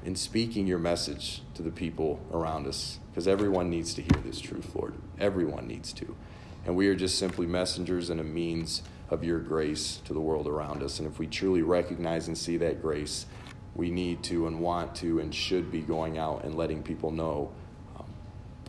[0.04, 3.00] in speaking your message to the people around us.
[3.10, 4.94] Because everyone needs to hear this truth, Lord.
[5.20, 6.16] Everyone needs to.
[6.66, 10.48] And we are just simply messengers and a means of your grace to the world
[10.48, 11.00] around us.
[11.00, 13.26] And if we truly recognize and see that grace,
[13.76, 17.52] we need to and want to and should be going out and letting people know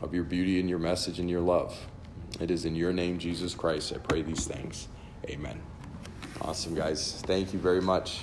[0.03, 1.77] of your beauty and your message and your love.
[2.41, 4.89] It is in your name, Jesus Christ, I pray these things.
[5.29, 5.61] Amen.
[6.41, 7.23] Awesome, guys.
[7.27, 8.21] Thank you very much.